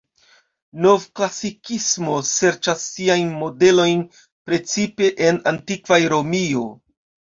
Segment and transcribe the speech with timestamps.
[0.85, 6.71] Novklasikismo serĉas siajn modelojn precipe en antikva Romio.